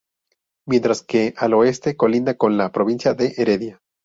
[0.67, 3.83] Mientras que al oeste colinda con la provincia de Heredia.